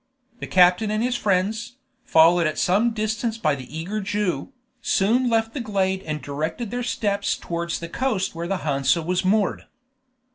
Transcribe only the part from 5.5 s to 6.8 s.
the glade and directed